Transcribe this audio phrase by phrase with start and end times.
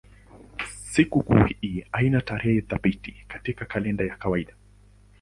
[0.93, 4.53] Sikukuu hii haina tarehe thabiti katika kalenda ya kawaida.